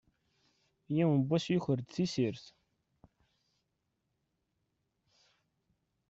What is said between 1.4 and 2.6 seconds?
yuker-d tissirt.